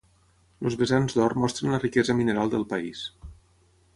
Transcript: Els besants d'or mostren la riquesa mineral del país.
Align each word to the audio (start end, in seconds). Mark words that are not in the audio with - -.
Els 0.69 0.77
besants 0.79 1.15
d'or 1.17 1.35
mostren 1.43 1.75
la 1.77 1.81
riquesa 1.85 2.17
mineral 2.21 2.53
del 2.55 2.67
país. 2.75 3.05